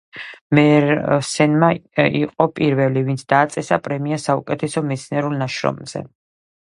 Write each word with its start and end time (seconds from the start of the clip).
მერსენმა 0.59 1.67
იყო 2.21 2.47
პირველი, 2.61 3.03
ვინც 3.11 3.25
დააწესა 3.35 3.79
პრემია 3.89 4.19
საუკეთესო 4.25 4.85
მეცნიერულ 4.93 5.37
ნაშრომზე. 5.43 6.03